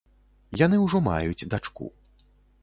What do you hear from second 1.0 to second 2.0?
маюць дачку.